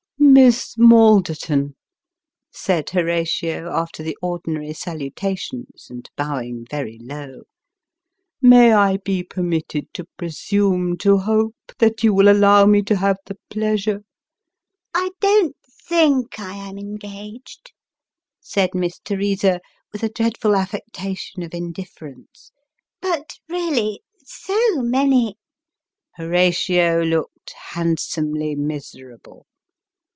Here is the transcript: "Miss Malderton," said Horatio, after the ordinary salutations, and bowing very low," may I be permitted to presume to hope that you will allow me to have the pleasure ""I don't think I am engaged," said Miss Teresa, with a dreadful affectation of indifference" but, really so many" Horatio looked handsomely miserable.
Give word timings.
"Miss 0.41 0.75
Malderton," 0.77 1.75
said 2.53 2.89
Horatio, 2.91 3.69
after 3.69 4.01
the 4.01 4.17
ordinary 4.21 4.71
salutations, 4.71 5.87
and 5.89 6.09
bowing 6.15 6.65
very 6.71 6.97
low," 7.01 7.41
may 8.41 8.71
I 8.71 8.95
be 8.97 9.23
permitted 9.23 9.93
to 9.93 10.05
presume 10.17 10.97
to 10.99 11.17
hope 11.17 11.57
that 11.79 12.01
you 12.03 12.13
will 12.13 12.29
allow 12.29 12.65
me 12.65 12.81
to 12.83 12.95
have 12.95 13.17
the 13.25 13.37
pleasure 13.49 14.03
""I 14.95 15.09
don't 15.19 15.57
think 15.85 16.39
I 16.39 16.55
am 16.55 16.77
engaged," 16.77 17.73
said 18.39 18.69
Miss 18.73 18.99
Teresa, 19.03 19.59
with 19.91 20.01
a 20.01 20.09
dreadful 20.09 20.55
affectation 20.55 21.43
of 21.43 21.53
indifference" 21.53 22.53
but, 23.01 23.33
really 23.49 24.01
so 24.23 24.57
many" 24.77 25.35
Horatio 26.15 27.03
looked 27.03 27.53
handsomely 27.73 28.55
miserable. 28.55 29.45